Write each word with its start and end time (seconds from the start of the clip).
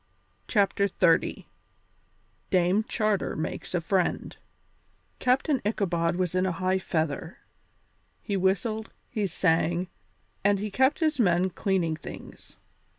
CHAPTER 0.47 0.87
XXX 0.87 1.45
DAME 2.49 2.83
CHARTER 2.85 3.35
MAKES 3.35 3.75
A 3.75 3.81
FRIEND 3.81 4.37
Captain 5.19 5.61
Ichabod 5.63 6.15
was 6.15 6.33
in 6.33 6.45
high 6.45 6.79
feather. 6.79 7.37
He 8.23 8.35
whistled, 8.35 8.89
he 9.11 9.27
sang, 9.27 9.89
and 10.43 10.57
he 10.57 10.71
kept 10.71 11.01
his 11.01 11.19
men 11.19 11.51
cleaning 11.51 11.97
things. 11.97 12.57